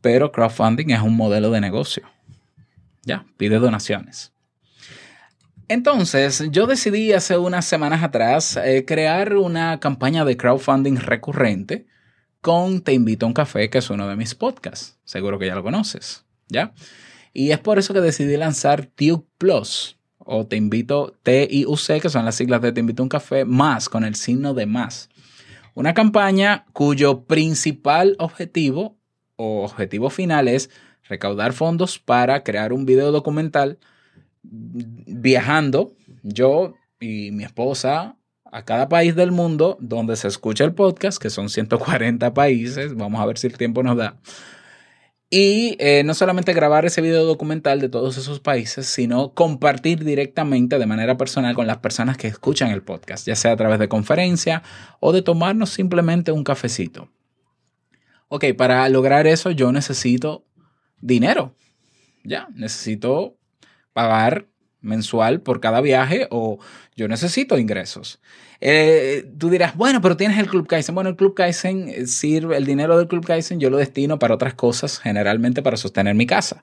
Pero 0.00 0.32
crowdfunding 0.32 0.90
es 0.90 1.02
un 1.02 1.16
modelo 1.16 1.50
de 1.50 1.60
negocio. 1.60 2.04
Ya, 3.02 3.26
pide 3.36 3.58
donaciones. 3.58 4.32
Entonces, 5.68 6.44
yo 6.50 6.66
decidí 6.66 7.12
hace 7.12 7.36
unas 7.38 7.64
semanas 7.64 8.02
atrás 8.02 8.56
eh, 8.56 8.84
crear 8.86 9.36
una 9.36 9.80
campaña 9.80 10.24
de 10.24 10.36
crowdfunding 10.36 10.96
recurrente 10.96 11.86
con 12.40 12.82
Te 12.82 12.92
invito 12.92 13.26
a 13.26 13.28
un 13.28 13.34
café, 13.34 13.68
que 13.68 13.78
es 13.78 13.90
uno 13.90 14.06
de 14.06 14.14
mis 14.14 14.36
podcasts. 14.36 14.96
Seguro 15.04 15.38
que 15.38 15.46
ya 15.46 15.56
lo 15.56 15.64
conoces. 15.64 16.25
¿Ya? 16.48 16.72
Y 17.32 17.50
es 17.50 17.58
por 17.58 17.78
eso 17.78 17.92
que 17.92 18.00
decidí 18.00 18.36
lanzar 18.36 18.86
Tube 18.86 19.24
Plus, 19.38 19.98
o 20.18 20.46
Te 20.46 20.56
Invito, 20.56 21.14
T-I-U-C, 21.22 22.00
que 22.00 22.08
son 22.08 22.24
las 22.24 22.34
siglas 22.34 22.60
de 22.62 22.72
Te 22.72 22.80
Invito 22.80 23.02
a 23.02 23.04
un 23.04 23.08
Café, 23.08 23.44
más, 23.44 23.88
con 23.88 24.04
el 24.04 24.14
signo 24.14 24.54
de 24.54 24.66
más. 24.66 25.08
Una 25.74 25.94
campaña 25.94 26.64
cuyo 26.72 27.24
principal 27.24 28.16
objetivo 28.18 28.96
o 29.36 29.64
objetivo 29.64 30.10
final 30.10 30.48
es 30.48 30.70
recaudar 31.08 31.52
fondos 31.52 31.98
para 31.98 32.42
crear 32.42 32.72
un 32.72 32.86
video 32.86 33.12
documental 33.12 33.78
viajando 34.42 35.92
yo 36.22 36.74
y 37.00 37.30
mi 37.32 37.44
esposa 37.44 38.16
a 38.44 38.64
cada 38.64 38.88
país 38.88 39.14
del 39.14 39.32
mundo 39.32 39.76
donde 39.80 40.16
se 40.16 40.28
escucha 40.28 40.64
el 40.64 40.72
podcast, 40.72 41.20
que 41.20 41.30
son 41.30 41.48
140 41.48 42.32
países, 42.32 42.94
vamos 42.94 43.20
a 43.20 43.26
ver 43.26 43.38
si 43.38 43.48
el 43.48 43.58
tiempo 43.58 43.82
nos 43.82 43.96
da, 43.96 44.16
y 45.28 45.76
eh, 45.80 46.02
no 46.04 46.14
solamente 46.14 46.52
grabar 46.52 46.84
ese 46.84 47.00
video 47.00 47.24
documental 47.24 47.80
de 47.80 47.88
todos 47.88 48.16
esos 48.16 48.38
países, 48.38 48.86
sino 48.86 49.34
compartir 49.34 50.04
directamente 50.04 50.78
de 50.78 50.86
manera 50.86 51.16
personal 51.16 51.54
con 51.54 51.66
las 51.66 51.78
personas 51.78 52.16
que 52.16 52.28
escuchan 52.28 52.70
el 52.70 52.82
podcast, 52.82 53.26
ya 53.26 53.34
sea 53.34 53.52
a 53.52 53.56
través 53.56 53.78
de 53.78 53.88
conferencia 53.88 54.62
o 55.00 55.12
de 55.12 55.22
tomarnos 55.22 55.70
simplemente 55.70 56.30
un 56.30 56.44
cafecito. 56.44 57.10
Ok, 58.28 58.44
para 58.56 58.88
lograr 58.88 59.26
eso 59.26 59.50
yo 59.50 59.72
necesito 59.72 60.44
dinero. 61.00 61.54
Ya, 62.24 62.48
necesito 62.54 63.36
pagar 63.92 64.46
mensual 64.80 65.40
por 65.40 65.60
cada 65.60 65.80
viaje 65.80 66.26
o 66.30 66.58
yo 66.94 67.08
necesito 67.08 67.58
ingresos. 67.58 68.20
Eh, 68.60 69.30
tú 69.38 69.50
dirás, 69.50 69.76
bueno, 69.76 70.00
pero 70.00 70.16
tienes 70.16 70.38
el 70.38 70.48
Club 70.48 70.66
Kaizen. 70.66 70.94
Bueno, 70.94 71.10
el 71.10 71.16
Club 71.16 71.34
Kaizen 71.34 71.88
eh, 71.88 72.06
sirve, 72.06 72.56
el 72.56 72.64
dinero 72.64 72.96
del 72.96 73.08
Club 73.08 73.24
Kaizen 73.24 73.60
yo 73.60 73.70
lo 73.70 73.76
destino 73.76 74.18
para 74.18 74.34
otras 74.34 74.54
cosas, 74.54 74.98
generalmente 74.98 75.62
para 75.62 75.76
sostener 75.76 76.14
mi 76.14 76.26
casa. 76.26 76.62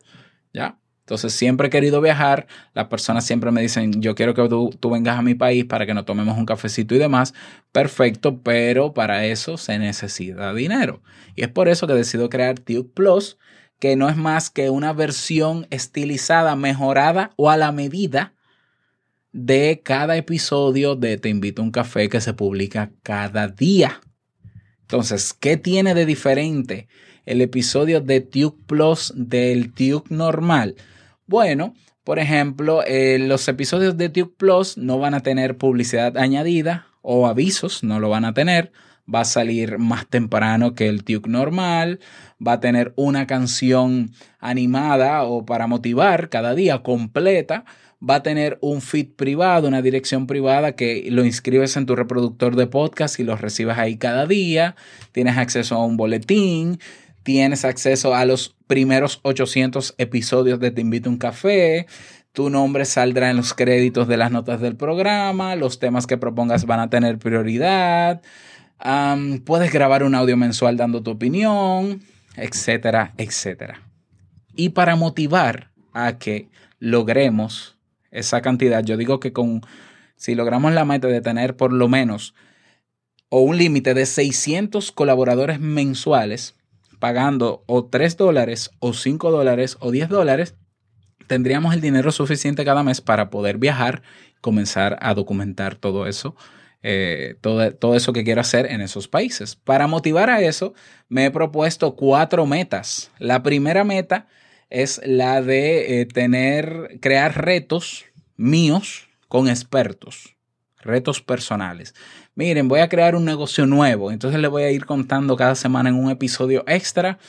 ¿Ya? 0.54 0.78
Entonces 1.04 1.34
siempre 1.34 1.68
he 1.68 1.70
querido 1.70 2.00
viajar, 2.00 2.48
las 2.74 2.88
personas 2.88 3.26
siempre 3.26 3.52
me 3.52 3.62
dicen, 3.62 4.02
yo 4.02 4.16
quiero 4.16 4.34
que 4.34 4.48
tú, 4.48 4.70
tú, 4.80 4.90
vengas 4.90 5.20
a 5.20 5.22
mi 5.22 5.36
país 5.36 5.66
para 5.66 5.86
que 5.86 5.94
nos 5.94 6.06
tomemos 6.06 6.38
un 6.38 6.46
cafecito 6.46 6.96
y 6.96 6.98
demás. 6.98 7.34
Perfecto, 7.74 8.42
pero 8.42 8.94
para 8.94 9.26
eso 9.26 9.58
se 9.58 9.78
necesita 9.80 10.54
dinero. 10.54 11.02
Y 11.36 11.44
es 11.44 11.50
por 11.50 11.68
eso 11.68 11.88
que 11.88 11.94
decido 11.94 12.30
crear 12.30 12.58
Tube 12.58 12.90
Plus, 12.94 13.38
que 13.80 13.96
no 13.96 14.10
es 14.10 14.18
más 14.18 14.50
que 14.50 14.70
una 14.70 14.94
versión 14.94 15.68
estilizada, 15.70 16.56
mejorada 16.56 17.32
o 17.36 17.50
a 17.50 17.58
la 17.58 17.72
medida 17.72 18.34
de 19.34 19.82
cada 19.84 20.16
episodio 20.16 20.96
de 20.96 21.18
Te 21.18 21.30
invito 21.30 21.62
a 21.62 21.66
un 21.66 21.72
café 21.72 22.08
que 22.08 22.22
se 22.22 22.34
publica 22.34 22.92
cada 23.02 23.48
día. 23.48 24.00
Entonces, 24.82 25.34
¿qué 25.34 25.58
tiene 25.58 25.96
de 25.96 26.06
diferente 26.06 26.88
el 27.26 27.42
episodio 27.42 28.00
de 28.00 28.22
Tube 28.22 28.56
Plus 28.68 29.12
del 29.16 29.74
Tube 29.74 30.04
normal? 30.10 30.76
Bueno, 31.26 31.74
por 32.04 32.20
ejemplo, 32.20 32.84
eh, 32.86 33.18
los 33.20 33.48
episodios 33.48 33.98
de 33.98 34.10
Tube 34.10 34.34
Plus 34.38 34.78
no 34.78 35.00
van 35.00 35.14
a 35.14 35.22
tener 35.22 35.58
publicidad 35.58 36.18
añadida 36.18 36.88
o 37.02 37.28
avisos, 37.28 37.84
no 37.84 38.00
lo 38.00 38.10
van 38.10 38.26
a 38.26 38.34
tener. 38.34 38.72
Va 39.12 39.22
a 39.22 39.26
salir 39.26 39.80
más 39.80 40.08
temprano 40.08 40.76
que 40.76 40.88
el 40.88 41.04
Tube 41.04 41.30
normal. 41.30 42.00
Va 42.46 42.54
a 42.54 42.60
tener 42.60 42.94
una 42.96 43.28
canción 43.28 44.12
animada 44.40 45.24
o 45.24 45.46
para 45.46 45.68
motivar 45.68 46.30
cada 46.30 46.56
día 46.56 46.84
completa 46.84 47.66
va 48.08 48.16
a 48.16 48.24
tener 48.24 48.58
un 48.62 48.82
feed 48.82 49.14
privado, 49.16 49.68
una 49.68 49.82
dirección 49.82 50.28
privada 50.28 50.76
que 50.76 51.08
lo 51.10 51.24
inscribes 51.24 51.78
en 51.78 51.86
tu 51.86 51.96
reproductor 51.96 52.56
de 52.56 52.68
podcast 52.68 53.20
y 53.20 53.24
lo 53.24 53.38
recibes 53.38 53.78
ahí 53.78 53.98
cada 53.98 54.26
día. 54.26 54.76
Tienes 55.12 55.38
acceso 55.38 55.76
a 55.76 55.86
un 55.86 55.96
boletín, 55.96 56.80
tienes 57.24 57.64
acceso 57.64 58.14
a 58.14 58.26
los 58.26 58.56
primeros 58.68 59.20
800 59.24 59.96
episodios 59.98 60.60
de 60.60 60.72
Te 60.72 60.82
invito 60.82 61.10
a 61.10 61.14
un 61.14 61.18
café. 61.18 61.88
Tu 62.34 62.50
nombre 62.50 62.86
saldrá 62.86 63.30
en 63.30 63.38
los 63.38 63.54
créditos 63.54 64.08
de 64.08 64.18
las 64.18 64.32
notas 64.32 64.60
del 64.60 64.76
programa, 64.76 65.56
los 65.56 65.80
temas 65.80 66.08
que 66.08 66.18
propongas 66.18 66.66
van 66.66 66.80
a 66.80 66.90
tener 66.90 67.20
prioridad, 67.20 68.22
puedes 69.46 69.72
grabar 69.72 70.04
un 70.04 70.16
audio 70.16 70.36
mensual 70.36 70.78
dando 70.78 71.02
tu 71.02 71.12
opinión, 71.12 72.02
etcétera, 72.36 73.14
etcétera. 73.18 73.82
Y 74.56 74.70
para 74.70 74.96
motivar 74.96 75.72
a 75.94 76.18
que 76.18 76.50
logremos 76.80 77.78
esa 78.12 78.42
cantidad. 78.42 78.84
Yo 78.84 78.98
digo 78.98 79.20
que 79.20 79.34
con, 79.34 79.62
si 80.16 80.36
logramos 80.36 80.74
la 80.74 80.86
meta 80.86 81.08
de 81.08 81.22
tener 81.22 81.56
por 81.56 81.72
lo 81.72 81.88
menos 81.88 82.36
o 83.30 83.42
un 83.42 83.58
límite 83.58 83.94
de 83.94 84.06
600 84.06 84.92
colaboradores 84.92 85.60
mensuales, 85.60 86.56
pagando 87.00 87.64
o 87.66 87.86
3 87.86 88.18
dólares 88.18 88.70
o 88.80 88.94
5 88.94 89.32
dólares 89.32 89.78
o 89.80 89.92
10 89.92 90.10
dólares, 90.10 90.56
tendríamos 91.28 91.74
el 91.74 91.82
dinero 91.82 92.12
suficiente 92.12 92.66
cada 92.66 92.84
mes 92.84 93.02
para 93.02 93.30
poder 93.30 93.58
viajar, 93.58 94.04
comenzar 94.42 94.98
a 95.02 95.14
documentar 95.14 95.76
todo 95.76 96.06
eso 96.06 96.36
eh, 96.84 97.36
todo, 97.42 97.74
todo, 97.74 97.96
eso 97.96 98.14
que 98.14 98.24
quiero 98.24 98.42
hacer 98.42 98.72
en 98.72 98.82
esos 98.82 99.08
países. 99.08 99.56
Para 99.56 99.88
motivar 99.88 100.30
a 100.30 100.42
eso, 100.42 100.74
me 101.10 101.26
he 101.26 101.32
propuesto 101.32 101.96
cuatro 101.96 102.46
metas. 102.46 103.10
La 103.20 103.42
primera 103.42 103.84
meta 103.84 104.28
es 104.70 105.00
la 105.06 105.42
de 105.42 106.02
eh, 106.02 106.06
tener, 106.06 106.98
crear 107.00 107.44
retos 107.46 108.06
míos 108.36 109.08
con 109.28 109.48
expertos, 109.48 110.36
retos 110.82 111.22
personales. 111.22 111.96
Miren, 112.36 112.68
voy 112.68 112.82
a 112.82 112.90
crear 112.90 113.16
un 113.16 113.24
negocio 113.24 113.66
nuevo, 113.66 114.12
entonces 114.12 114.40
le 114.42 114.48
voy 114.48 114.64
a 114.64 114.72
ir 114.72 114.86
contando 114.86 115.36
cada 115.38 115.56
semana 115.56 115.90
en 115.90 115.96
un 115.96 116.10
episodio 116.10 116.64
extra 116.68 117.20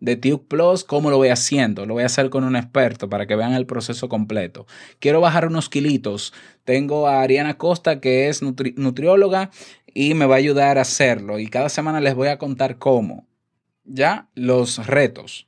de 0.00 0.16
Tuke 0.16 0.46
Plus, 0.48 0.82
¿cómo 0.82 1.10
lo 1.10 1.18
voy 1.18 1.28
haciendo? 1.28 1.86
Lo 1.86 1.94
voy 1.94 2.02
a 2.02 2.06
hacer 2.06 2.30
con 2.30 2.44
un 2.44 2.56
experto 2.56 3.08
para 3.08 3.26
que 3.26 3.36
vean 3.36 3.52
el 3.52 3.66
proceso 3.66 4.08
completo. 4.08 4.66
Quiero 4.98 5.20
bajar 5.20 5.46
unos 5.46 5.68
kilitos. 5.68 6.32
Tengo 6.64 7.06
a 7.06 7.20
Ariana 7.20 7.58
Costa, 7.58 8.00
que 8.00 8.28
es 8.28 8.42
nutrióloga, 8.42 9.50
y 9.86 10.14
me 10.14 10.26
va 10.26 10.36
a 10.36 10.38
ayudar 10.38 10.78
a 10.78 10.82
hacerlo. 10.82 11.38
Y 11.38 11.48
cada 11.48 11.68
semana 11.68 12.00
les 12.00 12.14
voy 12.14 12.28
a 12.28 12.38
contar 12.38 12.78
cómo. 12.78 13.26
Ya, 13.84 14.28
los 14.34 14.86
retos. 14.86 15.46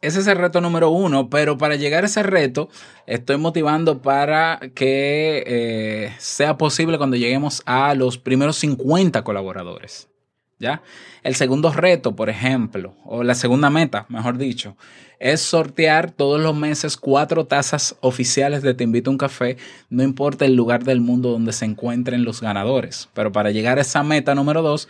Ese 0.00 0.20
es 0.20 0.26
el 0.26 0.36
reto 0.36 0.60
número 0.60 0.90
uno, 0.90 1.30
pero 1.30 1.56
para 1.56 1.76
llegar 1.76 2.04
a 2.04 2.08
ese 2.08 2.22
reto 2.22 2.68
estoy 3.06 3.38
motivando 3.38 4.02
para 4.02 4.60
que 4.74 5.42
eh, 5.46 6.12
sea 6.18 6.58
posible 6.58 6.98
cuando 6.98 7.16
lleguemos 7.16 7.62
a 7.64 7.94
los 7.94 8.18
primeros 8.18 8.56
50 8.56 9.24
colaboradores. 9.24 10.10
¿Ya? 10.58 10.82
El 11.22 11.34
segundo 11.34 11.72
reto, 11.72 12.16
por 12.16 12.28
ejemplo, 12.30 12.94
o 13.04 13.22
la 13.22 13.34
segunda 13.34 13.70
meta, 13.70 14.06
mejor 14.08 14.38
dicho, 14.38 14.76
es 15.18 15.40
sortear 15.40 16.10
todos 16.10 16.40
los 16.40 16.54
meses 16.56 16.96
cuatro 16.96 17.46
tazas 17.46 17.96
oficiales 18.00 18.62
de 18.62 18.74
Te 18.74 18.84
invito 18.84 19.10
a 19.10 19.12
un 19.12 19.18
café, 19.18 19.56
no 19.88 20.02
importa 20.02 20.44
el 20.44 20.54
lugar 20.54 20.84
del 20.84 21.00
mundo 21.00 21.30
donde 21.30 21.52
se 21.52 21.64
encuentren 21.64 22.24
los 22.24 22.40
ganadores. 22.40 23.08
Pero 23.14 23.32
para 23.32 23.50
llegar 23.50 23.78
a 23.78 23.82
esa 23.82 24.02
meta 24.02 24.34
número 24.34 24.62
dos, 24.62 24.88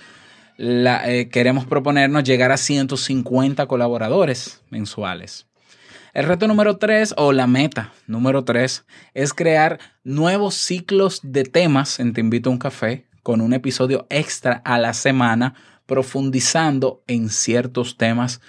eh, 0.59 1.29
queremos 1.31 1.67
proponernos 1.67 2.25
llegar 2.25 2.53
a 2.53 2.57
150 2.57 3.67
colaboradores 3.67 4.63
mensuales. 4.71 5.47
El 6.15 6.27
reto 6.27 6.47
número 6.47 6.77
tres, 6.77 7.13
o 7.17 7.33
la 7.33 7.49
meta 7.49 7.93
número 8.07 8.45
tres, 8.45 8.85
es 9.15 9.35
crear 9.35 9.81
nuevos 10.05 10.55
ciclos 10.55 11.21
de 11.25 11.43
temas 11.43 11.99
en 11.99 12.13
Te 12.13 12.21
invito 12.21 12.51
a 12.51 12.53
un 12.53 12.59
café 12.59 13.07
con 13.25 13.41
un 13.41 13.55
episodio 13.55 14.07
extra 14.11 14.63
a 14.65 14.79
la 14.79 14.93
semana 14.93 15.55
profundizando 15.87 17.03
en 17.09 17.31
ciertos 17.31 17.97
temas 17.97 18.41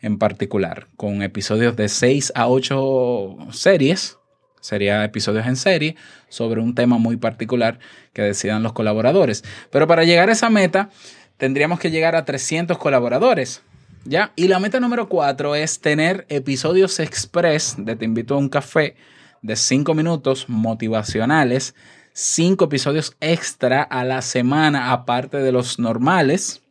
en 0.00 0.18
particular, 0.18 0.88
con 0.96 1.22
episodios 1.22 1.76
de 1.76 1.88
6 1.88 2.32
a 2.34 2.48
8 2.48 3.36
series, 3.52 4.18
sería 4.60 5.04
episodios 5.04 5.46
en 5.46 5.56
serie, 5.56 5.96
sobre 6.28 6.60
un 6.60 6.74
tema 6.74 6.98
muy 6.98 7.16
particular 7.16 7.78
que 8.12 8.22
decidan 8.22 8.62
los 8.62 8.74
colaboradores. 8.74 9.44
Pero 9.70 9.86
para 9.86 10.04
llegar 10.04 10.28
a 10.28 10.32
esa 10.32 10.50
meta, 10.50 10.90
tendríamos 11.38 11.78
que 11.78 11.90
llegar 11.90 12.16
a 12.16 12.24
300 12.24 12.76
colaboradores. 12.76 13.62
¿Ya? 14.04 14.32
Y 14.36 14.48
la 14.48 14.58
meta 14.58 14.80
número 14.80 15.08
4 15.08 15.54
es 15.54 15.80
tener 15.80 16.26
episodios 16.28 17.00
express 17.00 17.76
de 17.78 17.96
Te 17.96 18.04
invito 18.04 18.34
a 18.34 18.38
un 18.38 18.50
café 18.50 18.96
de 19.40 19.56
5 19.56 19.94
minutos 19.94 20.46
motivacionales 20.48 21.74
cinco 22.14 22.66
episodios 22.66 23.16
extra 23.20 23.82
a 23.82 24.04
la 24.04 24.22
semana, 24.22 24.92
aparte 24.92 25.38
de 25.38 25.52
los 25.52 25.78
normales, 25.80 26.62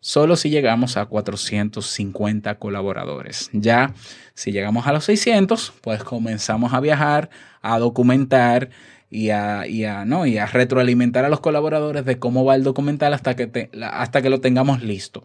solo 0.00 0.36
si 0.36 0.50
llegamos 0.50 0.96
a 0.96 1.06
450 1.06 2.58
colaboradores. 2.58 3.50
Ya, 3.52 3.94
si 4.34 4.52
llegamos 4.52 4.86
a 4.86 4.92
los 4.92 5.04
600, 5.04 5.72
pues 5.80 6.02
comenzamos 6.02 6.74
a 6.74 6.80
viajar, 6.80 7.30
a 7.62 7.78
documentar 7.78 8.70
y 9.08 9.30
a, 9.30 9.64
¿no? 10.04 10.26
y 10.26 10.38
a 10.38 10.46
retroalimentar 10.46 11.24
a 11.24 11.30
los 11.30 11.40
colaboradores 11.40 12.04
de 12.04 12.18
cómo 12.18 12.44
va 12.44 12.56
el 12.56 12.64
documental 12.64 13.14
hasta 13.14 13.36
que, 13.36 13.70
hasta 13.80 14.20
que 14.20 14.28
lo 14.28 14.40
tengamos 14.40 14.82
listo. 14.82 15.22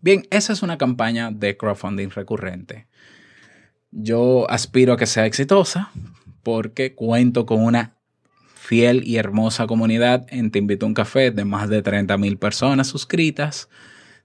Bien, 0.00 0.22
esa 0.30 0.52
es 0.52 0.62
una 0.62 0.78
campaña 0.78 1.30
de 1.30 1.56
crowdfunding 1.58 2.10
recurrente. 2.10 2.86
Yo 3.90 4.48
aspiro 4.48 4.94
a 4.94 4.96
que 4.96 5.06
sea 5.06 5.26
exitosa 5.26 5.90
porque 6.42 6.94
cuento 6.94 7.44
con 7.44 7.62
una 7.62 7.99
fiel 8.70 9.02
y 9.04 9.16
hermosa 9.16 9.66
comunidad 9.66 10.28
en 10.30 10.52
Te 10.52 10.60
Invito 10.60 10.86
a 10.86 10.90
un 10.90 10.94
Café 10.94 11.32
de 11.32 11.44
más 11.44 11.68
de 11.68 11.82
30 11.82 12.16
mil 12.18 12.38
personas 12.38 12.86
suscritas. 12.86 13.68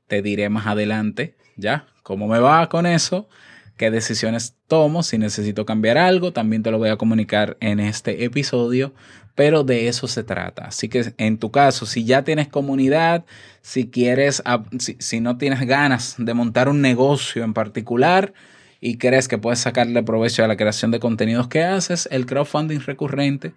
Te 0.06 0.22
diré 0.22 0.50
más 0.50 0.68
adelante, 0.68 1.36
¿ya? 1.56 1.88
¿Cómo 2.04 2.28
me 2.28 2.38
va 2.38 2.70
con 2.70 2.86
eso? 2.86 3.28
¿Qué 3.76 3.90
decisiones 3.90 4.56
tomo? 4.68 5.02
Si 5.02 5.18
necesito 5.18 5.66
cambiar 5.66 5.98
algo, 5.98 6.32
también 6.32 6.62
te 6.62 6.70
lo 6.70 6.78
voy 6.78 6.90
a 6.90 6.98
comunicar 6.98 7.58
en 7.60 7.80
este 7.80 8.24
episodio, 8.24 8.94
pero 9.34 9.64
de 9.64 9.88
eso 9.88 10.08
se 10.08 10.24
trata. 10.24 10.66
Así 10.66 10.90
que 10.90 11.16
en 11.18 11.40
tu 11.40 11.50
caso, 11.50 11.88
si 11.88 12.06
ya 12.06 12.24
tienes 12.24 12.48
comunidad, 12.48 13.26
si 13.64 13.90
quieres, 13.90 14.44
si, 14.78 14.96
si 15.00 15.22
no 15.22 15.40
tienes 15.40 15.62
ganas 15.62 16.18
de 16.20 16.36
montar 16.36 16.70
un 16.70 16.82
negocio 16.82 17.44
en 17.44 17.56
particular, 17.56 18.32
y 18.80 19.00
crees 19.00 19.28
que 19.28 19.40
puedes 19.40 19.58
sacarle 19.58 20.04
provecho 20.04 20.44
a 20.44 20.48
la 20.48 20.56
creación 20.56 20.92
de 20.92 21.00
contenidos 21.00 21.48
que 21.48 21.64
haces, 21.64 22.08
el 22.12 22.28
crowdfunding 22.28 22.82
recurrente 22.82 23.54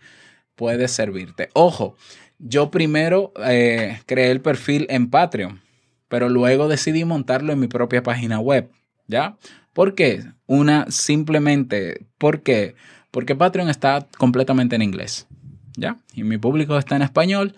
puede 0.59 0.89
servirte. 0.89 1.49
Ojo, 1.55 1.97
yo 2.39 2.71
primero 2.71 3.33
eh, 3.47 4.01
creé 4.07 4.33
el 4.33 4.41
perfil 4.41 4.87
en 4.91 5.09
Patreon, 5.09 5.61
pero 6.09 6.29
luego 6.29 6.69
decidí 6.69 7.05
montarlo 7.05 7.53
en 7.53 7.61
mi 7.61 7.69
propia 7.69 8.03
página 8.03 8.41
web. 8.41 8.69
¿Ya? 9.07 9.39
¿Por 9.73 9.95
qué? 9.95 10.25
Una 10.47 10.85
simplemente, 10.91 12.07
¿por 12.19 12.43
qué? 12.43 12.75
Porque 13.11 13.37
Patreon 13.37 13.71
está 13.71 14.07
completamente 14.19 14.77
en 14.77 14.83
inglés. 14.83 15.29
¿Ya? 15.77 15.97
Y 16.13 16.25
mi 16.25 16.37
público 16.39 16.77
está 16.77 16.97
en 16.97 17.03
español 17.03 17.55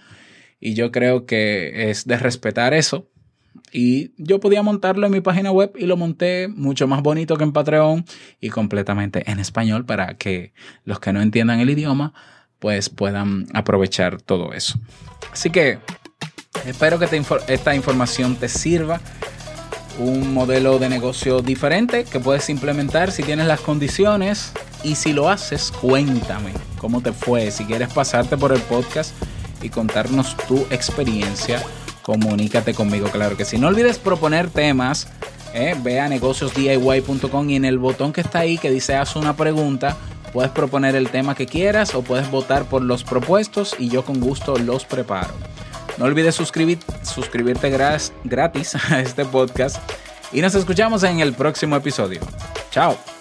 y 0.60 0.74
yo 0.74 0.92
creo 0.92 1.24
que 1.24 1.90
es 1.90 2.06
de 2.06 2.18
respetar 2.18 2.74
eso. 2.74 3.08
Y 3.72 4.12
yo 4.18 4.40
podía 4.40 4.62
montarlo 4.62 5.06
en 5.06 5.12
mi 5.12 5.22
página 5.22 5.50
web 5.50 5.72
y 5.76 5.86
lo 5.86 5.96
monté 5.96 6.48
mucho 6.48 6.86
más 6.86 7.02
bonito 7.02 7.36
que 7.36 7.44
en 7.44 7.52
Patreon 7.52 8.04
y 8.40 8.50
completamente 8.50 9.28
en 9.30 9.38
español 9.40 9.86
para 9.86 10.14
que 10.14 10.52
los 10.84 11.00
que 11.00 11.12
no 11.14 11.22
entiendan 11.22 11.60
el 11.60 11.70
idioma 11.70 12.12
pues 12.60 12.88
puedan 12.88 13.46
aprovechar 13.54 14.22
todo 14.22 14.52
eso. 14.52 14.78
Así 15.32 15.50
que 15.50 15.78
espero 16.64 16.98
que 16.98 17.08
esta 17.48 17.74
información 17.74 18.36
te 18.36 18.48
sirva. 18.48 19.00
Un 19.98 20.32
modelo 20.32 20.78
de 20.78 20.88
negocio 20.88 21.42
diferente 21.42 22.04
que 22.04 22.20
puedes 22.20 22.48
implementar 22.48 23.10
si 23.10 23.22
tienes 23.22 23.46
las 23.46 23.60
condiciones 23.60 24.52
y 24.82 24.94
si 24.94 25.12
lo 25.12 25.28
haces, 25.28 25.72
cuéntame 25.72 26.52
cómo 26.78 27.02
te 27.02 27.12
fue. 27.12 27.50
Si 27.50 27.64
quieres 27.64 27.92
pasarte 27.92 28.38
por 28.38 28.52
el 28.52 28.60
podcast 28.62 29.12
y 29.60 29.68
contarnos 29.68 30.36
tu 30.48 30.66
experiencia, 30.70 31.62
comunícate 32.02 32.72
conmigo, 32.72 33.08
claro 33.08 33.36
que 33.36 33.44
si 33.44 33.58
No 33.58 33.68
olvides 33.68 33.98
proponer 33.98 34.48
temas. 34.48 35.08
Eh, 35.52 35.74
ve 35.82 35.98
a 35.98 36.08
negociosdiy.com 36.08 37.50
y 37.50 37.56
en 37.56 37.64
el 37.64 37.78
botón 37.78 38.12
que 38.12 38.20
está 38.20 38.38
ahí 38.38 38.56
que 38.56 38.70
dice 38.70 38.94
haz 38.94 39.16
una 39.16 39.34
pregunta, 39.34 39.96
Puedes 40.32 40.50
proponer 40.52 40.94
el 40.94 41.10
tema 41.10 41.34
que 41.34 41.46
quieras 41.46 41.94
o 41.94 42.02
puedes 42.02 42.30
votar 42.30 42.64
por 42.64 42.82
los 42.82 43.04
propuestos 43.04 43.74
y 43.78 43.88
yo 43.88 44.04
con 44.04 44.20
gusto 44.20 44.56
los 44.56 44.84
preparo. 44.84 45.34
No 45.98 46.04
olvides 46.04 46.34
suscribir, 46.34 46.78
suscribirte 47.02 47.70
gratis 48.24 48.76
a 48.90 49.00
este 49.00 49.24
podcast 49.24 49.78
y 50.32 50.40
nos 50.40 50.54
escuchamos 50.54 51.02
en 51.02 51.20
el 51.20 51.32
próximo 51.32 51.76
episodio. 51.76 52.20
Chao. 52.70 53.19